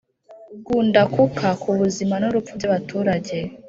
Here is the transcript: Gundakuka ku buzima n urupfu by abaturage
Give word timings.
Gundakuka 0.65 1.47
ku 1.61 1.69
buzima 1.79 2.15
n 2.21 2.23
urupfu 2.29 2.51
by 2.57 2.65
abaturage 2.69 3.37